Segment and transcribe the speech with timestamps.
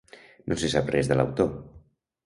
[0.53, 1.57] No se sap res de l'autor.